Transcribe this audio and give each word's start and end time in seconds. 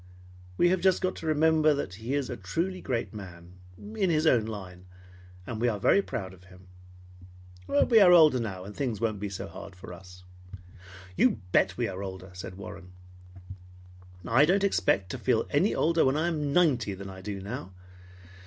We 0.57 0.69
have 0.69 0.81
just 0.81 0.99
got 0.99 1.15
to 1.17 1.27
remember 1.27 1.75
that 1.75 1.93
he 1.93 2.15
is 2.15 2.27
a 2.27 2.35
truly 2.35 2.81
great 2.81 3.13
man 3.13 3.59
in 3.77 4.09
his 4.09 4.25
own 4.25 4.45
line, 4.47 4.87
and 5.45 5.61
we 5.61 5.67
are 5.67 5.79
very 5.79 6.01
proud 6.01 6.33
of 6.33 6.45
him. 6.45 6.65
We 7.67 7.99
are 7.99 8.11
older 8.11 8.39
now, 8.39 8.63
and 8.63 8.75
things 8.75 8.99
won't 8.99 9.19
be 9.19 9.29
so 9.29 9.45
hard 9.47 9.75
for 9.75 9.93
us." 9.93 10.23
"You 11.15 11.39
bet 11.51 11.77
we 11.77 11.87
are 11.87 12.01
older!" 12.01 12.31
said 12.33 12.55
Warren. 12.55 12.93
"I 14.25 14.43
don't 14.43 14.63
expect 14.63 15.11
to 15.11 15.19
feel 15.19 15.45
any 15.51 15.75
older 15.75 16.03
when 16.03 16.17
I 16.17 16.29
am 16.29 16.51
ninety 16.51 16.95
than 16.95 17.11
I 17.11 17.21
do 17.21 17.39
now. 17.39 17.71